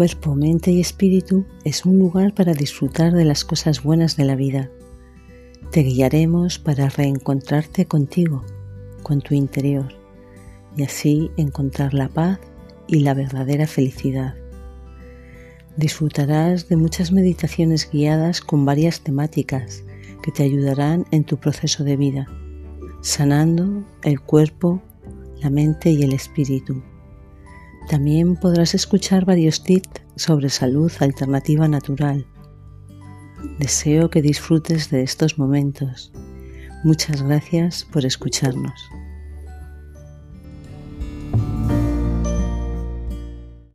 [0.00, 4.34] Cuerpo, mente y espíritu es un lugar para disfrutar de las cosas buenas de la
[4.34, 4.70] vida.
[5.72, 8.42] Te guiaremos para reencontrarte contigo,
[9.02, 9.92] con tu interior,
[10.74, 12.40] y así encontrar la paz
[12.86, 14.36] y la verdadera felicidad.
[15.76, 19.84] Disfrutarás de muchas meditaciones guiadas con varias temáticas
[20.22, 22.26] que te ayudarán en tu proceso de vida,
[23.02, 24.80] sanando el cuerpo,
[25.42, 26.82] la mente y el espíritu.
[27.90, 32.24] También podrás escuchar varios tips sobre salud alternativa natural.
[33.58, 36.12] Deseo que disfrutes de estos momentos.
[36.84, 38.80] Muchas gracias por escucharnos.